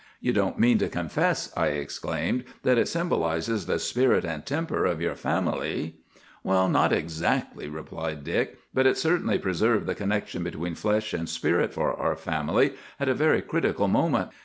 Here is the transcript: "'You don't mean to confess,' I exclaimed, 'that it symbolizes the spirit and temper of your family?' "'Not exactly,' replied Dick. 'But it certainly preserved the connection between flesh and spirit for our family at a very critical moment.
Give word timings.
"'You 0.19 0.33
don't 0.33 0.57
mean 0.57 0.79
to 0.79 0.89
confess,' 0.89 1.53
I 1.55 1.67
exclaimed, 1.67 2.45
'that 2.63 2.79
it 2.79 2.87
symbolizes 2.87 3.67
the 3.67 3.77
spirit 3.77 4.25
and 4.25 4.43
temper 4.43 4.83
of 4.83 4.99
your 4.99 5.13
family?' 5.13 5.97
"'Not 6.43 6.91
exactly,' 6.91 7.69
replied 7.69 8.23
Dick. 8.23 8.57
'But 8.73 8.87
it 8.87 8.97
certainly 8.97 9.37
preserved 9.37 9.85
the 9.85 9.93
connection 9.93 10.41
between 10.43 10.73
flesh 10.73 11.13
and 11.13 11.29
spirit 11.29 11.71
for 11.71 11.93
our 11.93 12.15
family 12.15 12.73
at 12.99 13.09
a 13.09 13.13
very 13.13 13.43
critical 13.43 13.87
moment. 13.87 14.31